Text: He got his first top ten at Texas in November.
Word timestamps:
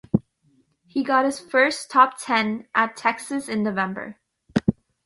He 0.87 1.03
got 1.03 1.25
his 1.25 1.39
first 1.39 1.91
top 1.91 2.17
ten 2.19 2.65
at 2.73 2.97
Texas 2.97 3.47
in 3.47 3.61
November. 3.61 4.17